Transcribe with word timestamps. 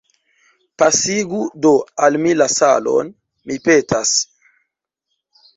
Pasigu 0.81 1.41
do 1.65 1.73
al 2.07 2.13
mi 2.23 2.31
la 2.39 2.47
salon, 2.55 3.13
mi 3.51 3.61
petas. 3.69 4.15